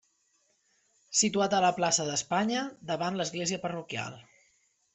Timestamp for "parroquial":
3.67-4.21